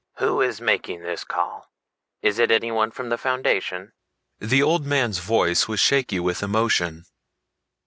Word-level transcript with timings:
"Who 0.17 0.41
is 0.41 0.59
making 0.59 1.03
this 1.03 1.23
call 1.23 1.69
is 2.23 2.39
it 2.39 2.49
anyone 2.49 2.89
from 2.89 3.09
the 3.09 3.19
Foundation?" 3.19 3.91
The 4.39 4.63
old 4.63 4.83
man's 4.83 5.19
voice 5.19 5.67
was 5.67 5.79
shaky 5.79 6.19
with 6.19 6.41
emotion. 6.41 7.05